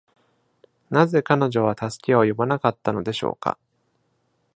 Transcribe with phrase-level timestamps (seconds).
[0.89, 3.59] なぜ彼女は助けを呼ばなかったのでしょうか？